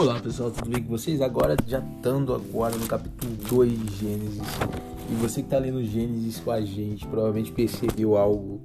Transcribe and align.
Olá 0.00 0.18
pessoal, 0.18 0.50
tudo 0.50 0.70
bem 0.70 0.82
com 0.82 0.88
vocês? 0.88 1.20
Agora 1.20 1.54
já 1.66 1.78
estando 1.78 2.32
agora 2.32 2.74
no 2.74 2.86
capítulo 2.86 3.36
2 3.50 3.84
de 3.84 3.96
Gênesis. 3.96 4.48
E 5.10 5.14
você 5.16 5.42
que 5.42 5.46
está 5.48 5.58
lendo 5.58 5.84
Gênesis 5.84 6.40
com 6.40 6.50
a 6.50 6.62
gente 6.62 7.06
provavelmente 7.06 7.52
percebeu 7.52 8.16
algo 8.16 8.62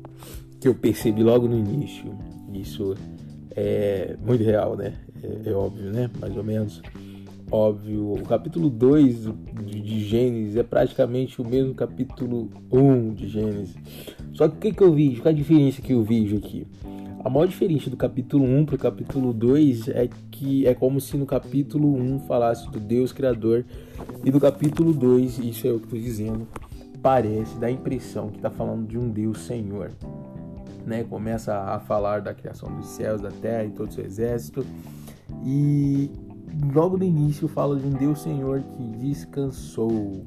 que 0.62 0.66
eu 0.70 0.74
percebi 0.74 1.22
logo 1.24 1.46
no 1.46 1.58
início. 1.58 2.18
Isso 2.54 2.96
é 3.54 4.16
muito 4.26 4.46
real, 4.46 4.78
né? 4.78 4.94
É, 5.22 5.50
é 5.50 5.52
óbvio, 5.52 5.92
né? 5.92 6.10
Mais 6.22 6.38
ou 6.38 6.44
menos. 6.44 6.82
Óbvio. 7.52 8.14
O 8.14 8.24
capítulo 8.24 8.70
2 8.70 9.26
de 9.62 10.06
Gênesis 10.06 10.56
é 10.56 10.64
praticamente 10.64 11.42
o 11.42 11.46
mesmo 11.46 11.76
capítulo 11.76 12.50
1 12.72 12.80
um 12.80 13.14
de 13.14 13.28
Gênesis. 13.28 13.76
Só 14.32 14.48
que 14.48 14.56
o 14.56 14.60
que, 14.62 14.72
que 14.72 14.82
eu 14.82 14.94
vi? 14.94 15.18
Qual 15.18 15.34
a 15.34 15.36
diferença 15.36 15.82
que 15.82 15.92
eu 15.92 16.02
vejo 16.02 16.38
aqui? 16.38 16.66
A 17.26 17.30
maior 17.30 17.48
diferença 17.48 17.90
do 17.90 17.98
capítulo 17.98 18.44
1 18.44 18.68
para 18.68 18.76
o 18.76 18.78
capítulo 18.78 19.34
2 19.34 19.88
é 19.88 20.08
que 20.30 20.68
é 20.68 20.76
como 20.76 21.02
se 21.02 21.18
no 21.18 21.26
capítulo 21.26 21.92
1 21.96 22.20
falasse 22.20 22.70
do 22.70 22.80
Deus 22.80 23.12
Criador 23.12 23.66
e 24.24 24.30
no 24.30 24.40
capítulo 24.40 24.94
2, 24.94 25.40
isso 25.40 25.66
é 25.66 25.72
o 25.72 25.80
que 25.80 25.86
estou 25.86 26.00
dizendo, 26.00 26.48
parece, 27.02 27.58
dá 27.58 27.66
a 27.66 27.72
impressão 27.72 28.30
que 28.30 28.36
está 28.36 28.52
falando 28.52 28.88
de 28.88 28.96
um 28.96 29.10
Deus 29.10 29.40
Senhor. 29.40 29.90
Né? 30.86 31.04
Começa 31.04 31.56
a 31.56 31.80
falar 31.80 32.22
da 32.22 32.32
criação 32.32 32.72
dos 32.76 32.90
céus, 32.90 33.22
da 33.22 33.32
terra 33.32 33.66
e 33.66 33.72
todo 33.72 33.90
o 33.90 33.92
seu 33.92 34.06
exército. 34.06 34.64
E 35.44 36.12
logo 36.76 36.96
no 36.96 37.04
início 37.04 37.48
fala 37.48 37.76
de 37.76 37.88
um 37.88 37.92
Deus 37.92 38.22
Senhor 38.22 38.62
que 38.62 38.84
descansou. 39.00 40.24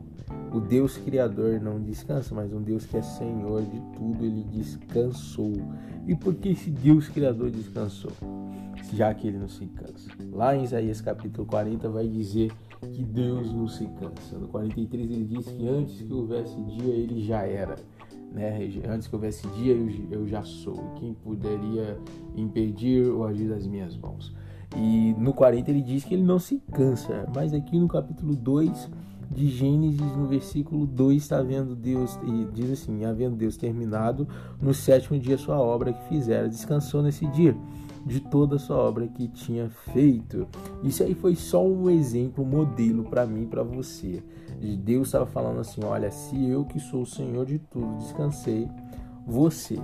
O 0.53 0.61
Deus 0.61 0.97
Criador 0.97 1.61
não 1.61 1.81
descansa, 1.81 2.35
mas 2.35 2.53
um 2.53 2.63
Deus 2.63 2.87
que 2.87 2.97
é 2.97 3.03
Senhor 3.03 3.63
de 3.63 3.81
tudo, 3.97 4.25
ele 4.25 4.45
descansou. 4.51 5.53
E 6.07 6.15
por 6.15 6.35
que 6.35 6.51
esse 6.51 6.71
Deus 6.71 7.09
Criador 7.09 7.51
descansou? 7.51 8.13
Já 8.95 9.13
que 9.13 9.29
ele 9.29 9.39
não 9.39 9.49
se 9.49 9.67
cansa. 9.67 10.11
Lá 10.33 10.57
em 10.57 10.65
Isaías 10.65 11.03
capítulo 11.03 11.47
40 11.47 11.91
vai 11.91 12.09
dizer 12.09 12.51
que 12.93 13.03
Deus 13.03 13.53
não 13.53 13.69
se 13.69 13.87
cansa. 14.01 14.39
No 14.39 14.49
43 14.49 15.11
ele 15.11 15.25
diz 15.25 15.47
que 15.47 15.69
antes 15.69 16.01
que 16.01 16.13
houvesse 16.13 16.59
dia 16.63 16.95
ele 16.95 17.23
já 17.23 17.43
era. 17.43 17.77
Né? 18.33 18.71
Antes 18.89 19.07
que 19.07 19.15
houvesse 19.15 19.47
dia 19.49 19.75
eu, 20.11 20.27
já 20.27 20.43
sou. 20.43 20.95
Quem 20.99 21.13
poderia 21.13 21.99
impedir 22.35 23.07
o 23.07 23.25
agir 23.25 23.49
das 23.49 23.67
minhas 23.67 23.97
mãos? 23.97 24.35
E 24.77 25.15
no 25.19 25.35
40 25.35 25.71
ele 25.71 25.83
diz 25.83 26.05
que 26.05 26.15
ele 26.15 26.25
não 26.25 26.39
se 26.39 26.63
cansa. 26.73 27.27
Mas 27.35 27.53
aqui 27.53 27.79
no 27.79 27.89
capítulo 27.89 28.35
2 28.35 28.91
de 29.31 29.49
Gênesis, 29.49 30.01
no 30.01 30.27
versículo 30.27 30.87
2, 30.87 31.23
está 31.23 31.43
vendo 31.43 31.77
Deus, 31.77 32.19
e 32.25 32.47
diz 32.53 32.71
assim: 32.71 33.05
havendo 33.05 33.37
Deus 33.37 33.57
terminado 33.57 34.27
no 34.61 34.73
sétimo 34.73 35.19
dia 35.19 35.37
sua 35.37 35.59
obra 35.59 35.93
que 35.93 36.09
fizera, 36.09 36.49
descansou 36.49 37.03
nesse 37.03 37.27
dia 37.27 37.57
de 38.07 38.21
toda 38.21 38.57
a 38.57 38.59
sua 38.59 38.77
obra 38.77 39.07
que 39.07 39.29
tinha 39.29 39.69
feito. 39.69 40.47
Isso 40.83 41.03
aí 41.03 41.15
foi 41.15 41.35
só 41.35 41.65
um 41.65 41.91
exemplo, 41.91 42.43
um 42.43 42.49
modelo 42.49 43.05
para 43.05 43.27
mim, 43.27 43.47
para 43.47 43.63
você. 43.63 44.23
Deus 44.79 45.09
estava 45.09 45.27
falando 45.27 45.61
assim: 45.61 45.85
olha, 45.85 46.11
se 46.11 46.49
eu 46.49 46.65
que 46.65 46.81
sou 46.81 47.03
o 47.03 47.07
Senhor 47.07 47.45
de 47.45 47.59
tudo 47.59 47.99
descansei, 47.99 48.69
você 49.27 49.77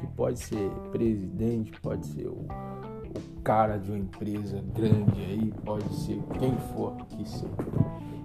que 0.00 0.06
pode 0.16 0.40
ser 0.40 0.70
presidente, 0.90 1.78
pode 1.80 2.06
ser 2.06 2.26
o, 2.26 2.46
o 2.46 3.40
cara 3.44 3.76
de 3.76 3.90
uma 3.90 3.98
empresa 3.98 4.64
grande 4.74 5.20
aí, 5.20 5.52
pode 5.64 5.94
ser 5.94 6.20
quem 6.38 6.56
for 6.74 6.96
que 7.06 7.28
seja 7.28 7.46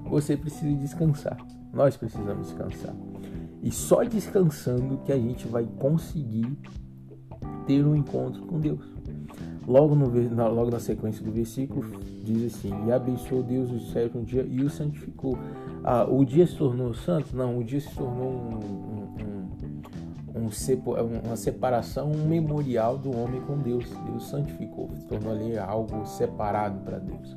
você 0.08 0.36
precisa 0.36 0.76
descansar. 0.76 1.38
Nós 1.74 1.96
precisamos 1.98 2.48
descansar. 2.48 2.96
E 3.62 3.72
só 3.72 4.04
descansando 4.04 5.00
que 5.00 5.12
a 5.12 5.18
gente 5.18 5.48
vai 5.48 5.68
conseguir 5.78 6.58
ter 7.66 7.86
um 7.86 7.96
encontro 7.96 8.46
com 8.46 8.60
Deus. 8.60 8.98
Logo, 9.68 9.94
no, 9.94 10.10
na, 10.34 10.48
logo 10.48 10.72
na 10.72 10.80
sequência 10.80 11.24
do 11.24 11.32
versículo, 11.32 11.84
diz 12.24 12.56
assim: 12.56 12.72
E 12.88 12.92
abençoou 12.92 13.44
Deus 13.44 13.70
o 13.70 13.80
sétimo 13.92 14.24
dia 14.24 14.48
e 14.50 14.64
o 14.64 14.70
santificou. 14.70 15.38
Ah, 15.84 16.06
o 16.10 16.24
dia 16.24 16.48
se 16.48 16.56
tornou 16.56 16.94
santo? 16.94 17.36
Não, 17.36 17.58
o 17.58 17.64
dia 17.64 17.82
se 17.82 17.94
tornou 17.94 18.30
um, 18.32 18.60
um, 20.36 20.40
um, 20.40 20.50
uma 21.26 21.36
separação, 21.36 22.10
um 22.10 22.26
memorial 22.26 22.98
do 22.98 23.14
homem 23.16 23.42
com 23.42 23.58
Deus. 23.58 23.86
Deus 24.06 24.30
santificou, 24.30 24.90
se 24.98 25.06
tornou 25.06 25.34
ali 25.34 25.58
algo 25.58 26.06
separado 26.06 26.80
para 26.80 27.00
Deus. 27.00 27.36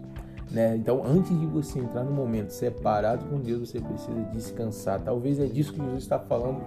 Né? 0.50 0.77
Então, 0.77 1.03
antes 1.05 1.38
de 1.38 1.47
você 1.47 1.78
entrar 1.78 2.03
no 2.03 2.11
momento 2.11 2.50
separado 2.50 3.25
com 3.27 3.38
Deus, 3.38 3.69
você 3.69 3.81
precisa 3.81 4.21
descansar. 4.33 5.00
Talvez 5.00 5.38
é 5.38 5.47
disso 5.47 5.72
que 5.72 5.81
Jesus 5.81 6.03
está 6.03 6.19
falando 6.19 6.61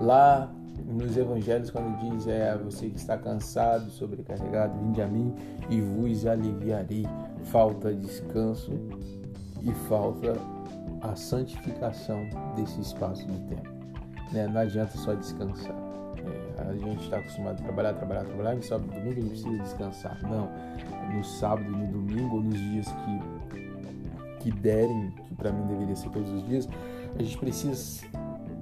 lá 0.00 0.50
nos 0.86 1.16
evangelhos 1.16 1.70
quando 1.70 1.98
diz 1.98 2.26
é 2.26 2.56
você 2.56 2.88
que 2.88 2.96
está 2.96 3.18
cansado, 3.18 3.90
sobrecarregado, 3.90 4.78
vinde 4.78 5.02
a 5.02 5.06
mim 5.06 5.34
e 5.68 5.80
vos 5.80 6.26
aliviarei. 6.26 7.06
Falta 7.44 7.92
descanso 7.92 8.72
e 9.62 9.72
falta 9.88 10.34
a 11.02 11.14
santificação 11.14 12.26
desse 12.56 12.80
espaço 12.80 13.26
de 13.26 13.38
tempo. 13.40 13.70
Né? 14.32 14.46
Não 14.46 14.60
adianta 14.60 14.96
só 14.96 15.14
descansar. 15.14 15.89
A 16.68 16.74
gente 16.74 17.04
está 17.04 17.18
acostumado 17.18 17.60
a 17.60 17.62
trabalhar, 17.62 17.94
trabalhar, 17.94 18.24
trabalhar, 18.24 18.56
e 18.56 18.62
sábado 18.62 18.90
e 18.92 18.98
domingo 18.98 19.10
a 19.10 19.22
gente 19.22 19.28
precisa 19.30 19.62
descansar. 19.62 20.18
Não 20.22 20.48
no 21.10 21.24
sábado 21.24 21.66
e 21.66 21.76
no 21.76 21.86
domingo, 21.86 22.36
ou 22.36 22.42
nos 22.42 22.58
dias 22.58 22.86
que, 22.86 24.44
que 24.44 24.50
derem, 24.50 25.10
que 25.28 25.34
para 25.34 25.52
mim 25.52 25.66
deveria 25.66 25.96
ser 25.96 26.10
todos 26.10 26.30
os 26.30 26.46
dias, 26.46 26.68
a 27.18 27.22
gente 27.22 27.36
precisa 27.38 28.06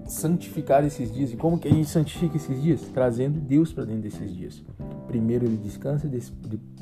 santificar 0.06 0.84
esses 0.84 1.12
dias. 1.12 1.32
E 1.32 1.36
como 1.36 1.58
que 1.58 1.68
a 1.68 1.70
gente 1.70 1.88
santifica 1.88 2.36
esses 2.36 2.60
dias? 2.60 2.80
Trazendo 2.94 3.38
Deus 3.38 3.72
para 3.72 3.84
dentro 3.84 4.02
desses 4.02 4.34
dias. 4.34 4.62
Primeiro 5.08 5.46
ele 5.46 5.56
descansa, 5.56 6.06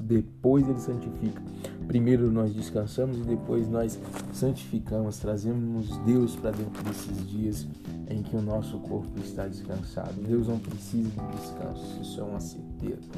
depois 0.00 0.69
ele 0.69 0.81
santifica. 0.81 1.41
Primeiro 1.87 2.31
nós 2.31 2.53
descansamos 2.53 3.19
e 3.19 3.22
depois 3.22 3.69
nós 3.69 3.98
santificamos, 4.32 5.19
trazemos 5.19 5.97
Deus 5.98 6.34
para 6.34 6.50
dentro 6.50 6.82
desses 6.82 7.31
dias 7.31 7.66
em 8.10 8.22
que 8.22 8.37
o 8.37 8.42
nosso 8.42 8.78
corpo 8.81 9.19
está 9.20 9.47
descansado. 9.47 10.20
Deus 10.20 10.48
não 10.48 10.59
precisa 10.59 11.09
de 11.09 11.37
descanso, 11.38 12.00
isso 12.03 12.20
é 12.20 12.25
uma 12.25 12.41
certeza, 12.41 13.09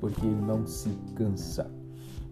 porque 0.00 0.26
ele 0.26 0.42
não 0.42 0.66
se 0.66 0.90
cansa. 1.14 1.70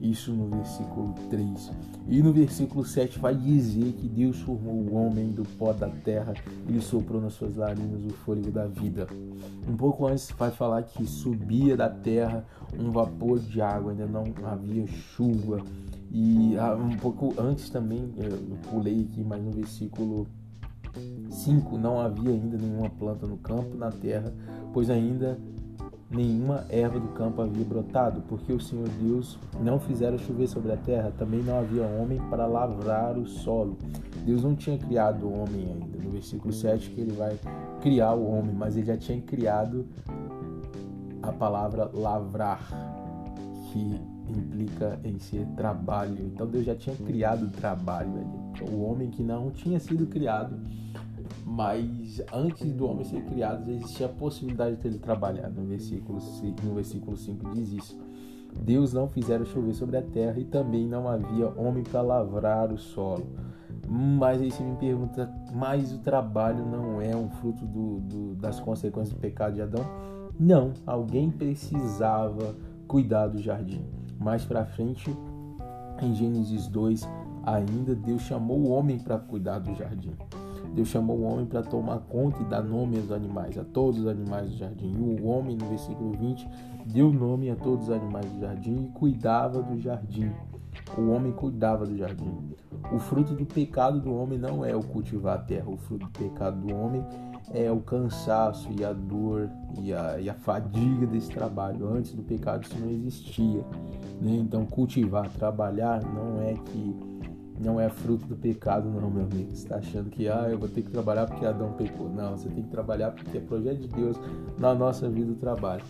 Isso 0.04 0.32
no 0.32 0.48
versículo 0.48 1.14
3. 1.30 1.72
E 2.08 2.22
no 2.22 2.30
versículo 2.30 2.84
7 2.84 3.18
vai 3.18 3.34
dizer 3.34 3.92
que 3.94 4.06
Deus 4.06 4.38
formou 4.40 4.74
o 4.74 4.94
homem 4.94 5.30
do 5.30 5.44
pó 5.56 5.72
da 5.72 5.88
terra, 5.88 6.34
ele 6.68 6.82
soprou 6.82 7.22
nas 7.22 7.32
suas 7.32 7.56
narinas 7.56 8.04
o 8.04 8.10
fôlego 8.10 8.50
da 8.50 8.66
vida. 8.66 9.06
Um 9.66 9.74
pouco 9.74 10.06
antes 10.06 10.30
vai 10.38 10.50
falar 10.50 10.82
que 10.82 11.06
subia 11.06 11.74
da 11.74 11.88
terra 11.88 12.44
um 12.78 12.90
vapor 12.90 13.38
de 13.38 13.62
água, 13.62 13.92
ainda 13.92 14.06
não 14.06 14.24
havia 14.44 14.86
chuva. 14.86 15.62
E 16.10 16.54
ah, 16.58 16.74
um 16.74 16.96
pouco 16.98 17.34
antes 17.38 17.70
também, 17.70 18.12
eu 18.18 18.58
pulei 18.70 19.08
aqui, 19.10 19.24
mas 19.24 19.42
no 19.42 19.50
versículo 19.52 20.26
5 21.30 21.78
não 21.78 21.98
havia 21.98 22.30
ainda 22.30 22.58
nenhuma 22.58 22.90
planta 22.90 23.26
no 23.26 23.38
campo, 23.38 23.74
na 23.74 23.90
terra, 23.90 24.32
pois 24.72 24.90
ainda 24.90 25.38
nenhuma 26.14 26.64
erva 26.68 26.98
do 26.98 27.08
campo 27.08 27.42
havia 27.42 27.64
brotado, 27.64 28.22
porque 28.28 28.52
o 28.52 28.60
Senhor 28.60 28.88
Deus 29.00 29.38
não 29.60 29.78
fizera 29.78 30.16
chover 30.16 30.48
sobre 30.48 30.72
a 30.72 30.76
terra, 30.76 31.12
também 31.18 31.42
não 31.42 31.58
havia 31.58 31.82
homem 31.82 32.18
para 32.30 32.46
lavrar 32.46 33.18
o 33.18 33.26
solo. 33.26 33.76
Deus 34.24 34.42
não 34.42 34.54
tinha 34.54 34.78
criado 34.78 35.26
o 35.26 35.32
homem 35.32 35.72
ainda. 35.72 35.98
No 36.02 36.10
versículo 36.10 36.52
7 36.52 36.90
que 36.90 37.00
ele 37.00 37.12
vai 37.12 37.38
criar 37.80 38.14
o 38.14 38.26
homem, 38.26 38.54
mas 38.54 38.76
ele 38.76 38.86
já 38.86 38.96
tinha 38.96 39.20
criado 39.20 39.86
a 41.22 41.32
palavra 41.32 41.90
lavrar, 41.92 42.68
que 43.72 44.00
implica 44.28 44.98
em 45.04 45.18
ser 45.18 45.46
trabalho. 45.56 46.18
Então 46.26 46.46
Deus 46.46 46.64
já 46.64 46.74
tinha 46.74 46.96
criado 46.96 47.46
o 47.46 47.50
trabalho 47.50 48.12
ali. 48.16 48.70
O 48.70 48.82
homem 48.82 49.10
que 49.10 49.22
não 49.22 49.50
tinha 49.50 49.78
sido 49.78 50.06
criado 50.06 50.56
mas 51.44 52.22
antes 52.32 52.72
do 52.72 52.86
homem 52.86 53.04
ser 53.04 53.22
criado 53.24 53.70
existia 53.70 54.06
a 54.06 54.08
possibilidade 54.08 54.76
de 54.76 54.88
ele 54.88 54.98
trabalhar. 54.98 55.50
No 55.50 55.64
versículo, 55.64 56.18
no 56.62 56.74
versículo 56.74 57.16
5 57.16 57.50
diz 57.54 57.72
isso. 57.72 58.00
Deus 58.62 58.92
não 58.92 59.08
fizera 59.08 59.44
chover 59.44 59.74
sobre 59.74 59.96
a 59.96 60.02
terra 60.02 60.38
e 60.38 60.44
também 60.44 60.86
não 60.86 61.08
havia 61.08 61.48
homem 61.48 61.82
para 61.82 62.00
lavrar 62.00 62.72
o 62.72 62.78
solo. 62.78 63.26
Mas 63.86 64.40
aí 64.40 64.50
você 64.50 64.62
me 64.62 64.76
pergunta, 64.76 65.30
mas 65.52 65.92
o 65.92 65.98
trabalho 65.98 66.64
não 66.64 67.00
é 67.00 67.14
um 67.14 67.28
fruto 67.28 67.66
do, 67.66 68.00
do, 68.00 68.34
das 68.36 68.58
consequências 68.58 69.14
do 69.14 69.20
pecado 69.20 69.54
de 69.54 69.62
Adão? 69.62 69.84
Não, 70.38 70.72
alguém 70.86 71.30
precisava 71.30 72.56
cuidar 72.88 73.28
do 73.28 73.38
jardim. 73.38 73.84
Mais 74.18 74.44
para 74.44 74.64
frente 74.64 75.14
Em 76.00 76.14
Gênesis 76.14 76.66
2, 76.68 77.06
ainda 77.44 77.94
Deus 77.94 78.22
chamou 78.22 78.58
o 78.58 78.70
homem 78.70 78.98
para 78.98 79.18
cuidar 79.18 79.58
do 79.58 79.74
jardim. 79.74 80.12
Deus 80.74 80.88
chamou 80.88 81.18
o 81.18 81.22
homem 81.22 81.46
para 81.46 81.62
tomar 81.62 81.98
conta 82.00 82.42
e 82.42 82.44
dar 82.46 82.62
nome 82.62 82.96
aos 82.96 83.12
animais, 83.12 83.56
a 83.56 83.64
todos 83.64 84.00
os 84.00 84.06
animais 84.08 84.50
do 84.50 84.56
jardim. 84.56 84.92
E 84.92 85.22
o 85.22 85.26
homem, 85.26 85.56
no 85.56 85.66
versículo 85.66 86.12
20, 86.12 86.48
deu 86.86 87.12
nome 87.12 87.48
a 87.48 87.54
todos 87.54 87.84
os 87.84 87.90
animais 87.90 88.26
do 88.26 88.40
jardim 88.40 88.84
e 88.84 88.88
cuidava 88.88 89.62
do 89.62 89.78
jardim. 89.78 90.32
O 90.98 91.10
homem 91.10 91.32
cuidava 91.32 91.86
do 91.86 91.96
jardim. 91.96 92.54
O 92.92 92.98
fruto 92.98 93.34
do 93.34 93.46
pecado 93.46 94.00
do 94.00 94.12
homem 94.12 94.36
não 94.36 94.64
é 94.64 94.74
o 94.74 94.82
cultivar 94.82 95.36
a 95.36 95.38
terra, 95.38 95.70
o 95.70 95.76
fruto 95.76 96.06
do 96.06 96.10
pecado 96.10 96.60
do 96.60 96.74
homem 96.74 97.04
é 97.52 97.70
o 97.70 97.80
cansaço 97.80 98.68
e 98.78 98.84
a 98.84 98.92
dor 98.92 99.50
e 99.78 99.92
a, 99.92 100.20
e 100.20 100.28
a 100.28 100.34
fadiga 100.34 101.06
desse 101.06 101.30
trabalho. 101.30 101.88
Antes 101.88 102.12
do 102.14 102.22
pecado 102.22 102.64
isso 102.64 102.78
não 102.78 102.90
existia. 102.90 103.64
Né? 104.20 104.36
Então, 104.36 104.64
cultivar, 104.66 105.28
trabalhar 105.30 106.02
não 106.02 106.40
é 106.40 106.54
que 106.54 107.13
não 107.58 107.80
é 107.80 107.88
fruto 107.88 108.26
do 108.26 108.36
pecado, 108.36 108.88
não, 108.90 109.10
meu 109.10 109.24
amigo. 109.24 109.50
Você 109.50 109.64
está 109.64 109.76
achando 109.76 110.10
que 110.10 110.28
ah, 110.28 110.48
eu 110.50 110.58
vou 110.58 110.68
ter 110.68 110.82
que 110.82 110.90
trabalhar 110.90 111.26
porque 111.26 111.44
Adão 111.46 111.72
pecou. 111.72 112.08
Não, 112.08 112.36
você 112.36 112.48
tem 112.48 112.62
que 112.62 112.70
trabalhar 112.70 113.12
porque 113.12 113.38
é 113.38 113.40
projeto 113.40 113.80
de 113.80 113.88
Deus 113.88 114.16
na 114.58 114.74
nossa 114.74 115.08
vida 115.08 115.32
o 115.32 115.36
trabalho. 115.36 115.84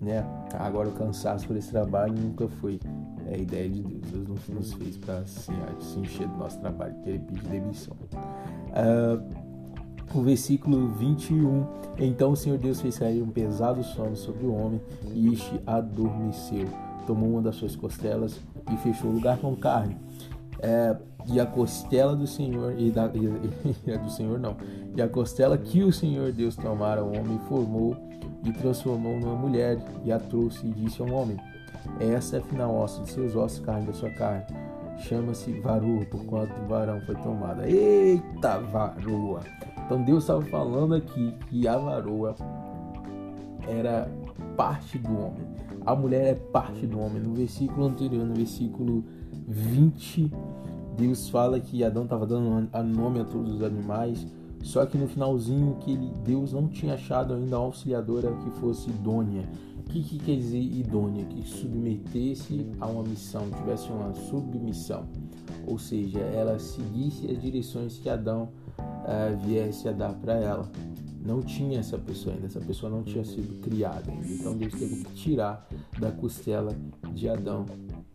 Né? 0.00 0.24
Agora, 0.54 0.88
o 0.88 0.92
cansaço 0.92 1.46
por 1.46 1.56
esse 1.56 1.70
trabalho 1.70 2.14
nunca 2.14 2.48
foi 2.48 2.78
é 3.26 3.34
a 3.34 3.38
ideia 3.38 3.68
de 3.68 3.82
Deus. 3.82 4.10
Deus 4.10 4.48
não 4.48 4.56
nos 4.56 4.72
fez 4.72 4.96
para 4.96 5.18
assim, 5.18 5.52
se 5.80 5.98
encher 5.98 6.28
do 6.28 6.36
nosso 6.38 6.58
trabalho, 6.60 6.94
que 7.02 7.10
ele 7.10 7.18
pedir 7.18 7.42
demissão. 7.42 7.96
Uh, 8.22 9.48
o 10.14 10.22
versículo 10.22 10.88
21. 10.88 11.66
Então 11.98 12.32
o 12.32 12.36
Senhor 12.36 12.58
Deus 12.58 12.80
fez 12.80 12.98
cair 12.98 13.22
um 13.22 13.28
pesado 13.28 13.82
sono 13.82 14.16
sobre 14.16 14.46
o 14.46 14.54
homem 14.54 14.80
e 15.12 15.32
este 15.32 15.60
adormeceu. 15.66 16.66
Tomou 17.06 17.30
uma 17.30 17.42
das 17.42 17.56
suas 17.56 17.74
costelas 17.76 18.40
e 18.72 18.76
fechou 18.78 19.10
o 19.10 19.14
lugar 19.14 19.38
com 19.38 19.54
carne. 19.56 19.96
É, 20.60 20.96
e 21.26 21.38
a 21.38 21.46
costela 21.46 22.16
do 22.16 22.26
Senhor 22.26 22.74
e, 22.78 22.90
da, 22.90 23.06
e, 23.14 23.26
e, 23.86 23.98
do 23.98 24.10
Senhor 24.10 24.38
não. 24.38 24.56
E 24.96 25.02
a 25.02 25.08
costela 25.08 25.56
que 25.56 25.82
o 25.82 25.92
Senhor 25.92 26.32
Deus 26.32 26.56
tomara 26.56 27.00
ao 27.00 27.08
homem 27.08 27.38
formou 27.48 27.96
e 28.44 28.52
transformou 28.52 29.18
numa 29.18 29.34
mulher 29.34 29.78
e 30.04 30.12
a 30.12 30.18
trouxe 30.18 30.66
e 30.66 30.70
disse 30.70 31.02
ao 31.02 31.08
homem 31.10 31.36
essa 32.00 32.36
é 32.36 32.40
final 32.40 32.76
osso 32.76 33.02
de 33.02 33.10
seus 33.10 33.34
ossos 33.34 33.60
carne 33.60 33.86
da 33.86 33.92
sua 33.92 34.10
carne. 34.10 34.44
Chama-se 34.98 35.52
varoa 35.60 36.04
porquanto 36.06 36.52
o 36.60 36.66
varão 36.66 37.00
foi 37.02 37.14
tomada 37.16 37.68
eita 37.68 38.58
varoa! 38.58 39.40
Então 39.84 40.02
Deus 40.02 40.24
estava 40.24 40.42
falando 40.42 40.94
aqui 40.94 41.34
que 41.48 41.66
a 41.66 41.76
varoa 41.76 42.34
era 43.66 44.08
parte 44.56 44.98
do 44.98 45.10
homem. 45.10 45.46
A 45.86 45.94
mulher 45.94 46.26
é 46.26 46.34
parte 46.34 46.86
do 46.86 47.00
homem. 47.00 47.22
No 47.22 47.34
versículo 47.34 47.86
anterior 47.86 48.26
no 48.26 48.34
versículo 48.34 49.04
20, 49.46 50.30
Deus 50.96 51.28
fala 51.28 51.60
que 51.60 51.84
Adão 51.84 52.04
estava 52.04 52.26
dando 52.26 52.68
nome 52.84 53.20
a 53.20 53.24
todos 53.24 53.54
os 53.54 53.62
animais, 53.62 54.26
só 54.62 54.84
que 54.84 54.98
no 54.98 55.06
finalzinho 55.06 55.76
que 55.80 55.92
ele, 55.92 56.12
Deus 56.24 56.52
não 56.52 56.66
tinha 56.66 56.94
achado 56.94 57.34
ainda 57.34 57.56
a 57.56 57.60
auxiliadora 57.60 58.32
que 58.32 58.50
fosse 58.58 58.90
idônea. 58.90 59.48
O 59.78 59.82
que, 59.84 60.02
que 60.02 60.18
quer 60.18 60.36
dizer 60.36 60.58
idônea? 60.58 61.24
Que 61.24 61.48
submetesse 61.48 62.66
a 62.80 62.86
uma 62.86 63.04
missão, 63.04 63.48
tivesse 63.50 63.88
uma 63.90 64.12
submissão, 64.12 65.06
ou 65.66 65.78
seja, 65.78 66.18
ela 66.18 66.58
seguisse 66.58 67.30
as 67.30 67.40
direções 67.40 67.98
que 67.98 68.08
Adão 68.08 68.50
uh, 68.78 69.46
viesse 69.46 69.88
a 69.88 69.92
dar 69.92 70.12
para 70.14 70.34
ela. 70.34 70.70
Não 71.24 71.42
tinha 71.42 71.78
essa 71.78 71.98
pessoa 71.98 72.34
ainda, 72.34 72.46
essa 72.46 72.60
pessoa 72.60 72.90
não 72.90 73.02
tinha 73.02 73.24
sido 73.24 73.60
criada. 73.62 74.12
Então 74.24 74.56
Deus 74.56 74.72
teve 74.72 75.04
que 75.04 75.12
tirar 75.14 75.66
da 75.98 76.10
costela 76.10 76.74
de 77.14 77.28
Adão 77.28 77.66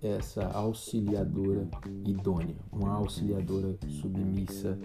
essa 0.03 0.45
auxiliadora 0.47 1.67
idônea, 2.05 2.55
uma 2.71 2.91
auxiliadora 2.91 3.75
submissa, 4.01 4.77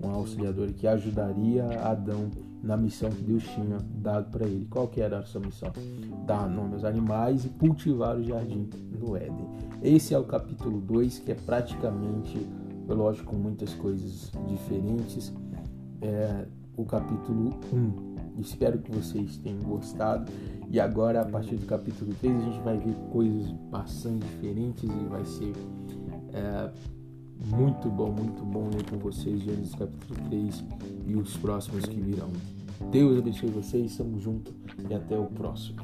uma 0.00 0.14
auxiliadora 0.14 0.72
que 0.72 0.86
ajudaria 0.86 1.64
Adão 1.80 2.30
na 2.62 2.76
missão 2.76 3.10
que 3.10 3.22
Deus 3.22 3.44
tinha 3.44 3.78
dado 3.96 4.30
para 4.30 4.46
ele. 4.46 4.66
Qual 4.70 4.88
que 4.88 5.00
era 5.00 5.18
essa 5.18 5.38
missão? 5.38 5.72
Dar 6.26 6.48
nome 6.48 6.74
aos 6.74 6.84
animais 6.84 7.44
e 7.44 7.50
cultivar 7.50 8.16
o 8.16 8.24
jardim 8.24 8.68
no 8.98 9.16
Éden. 9.16 9.46
Esse 9.82 10.14
é 10.14 10.18
o 10.18 10.24
capítulo 10.24 10.80
2, 10.80 11.18
que 11.18 11.32
é 11.32 11.34
praticamente, 11.34 12.46
lógico, 12.88 13.34
muitas 13.36 13.74
coisas 13.74 14.32
diferentes, 14.48 15.32
é 16.00 16.46
o 16.76 16.84
capítulo 16.84 17.50
1. 17.72 17.76
Um. 17.76 18.11
Espero 18.38 18.78
que 18.78 18.90
vocês 18.90 19.36
tenham 19.38 19.60
gostado. 19.60 20.30
E 20.70 20.80
agora, 20.80 21.22
a 21.22 21.24
partir 21.24 21.56
do 21.56 21.66
capítulo 21.66 22.14
3, 22.20 22.34
a 22.34 22.40
gente 22.40 22.60
vai 22.60 22.78
ver 22.78 22.94
coisas 23.12 23.50
bastante 23.70 24.26
diferentes 24.26 24.84
e 24.84 25.08
vai 25.08 25.24
ser 25.24 25.52
é, 26.32 26.70
muito 27.46 27.88
bom, 27.88 28.10
muito 28.10 28.44
bom 28.44 28.70
ler 28.72 28.88
com 28.88 28.98
vocês 28.98 29.42
Gênesis 29.42 29.74
capítulo 29.74 30.18
3 30.28 30.64
e 31.06 31.16
os 31.16 31.36
próximos 31.36 31.84
que 31.84 32.00
virão. 32.00 32.30
Deus 32.90 33.18
abençoe 33.18 33.50
vocês, 33.50 33.90
estamos 33.92 34.22
juntos 34.22 34.52
e 34.88 34.94
até 34.94 35.18
o 35.18 35.26
próximo. 35.26 35.80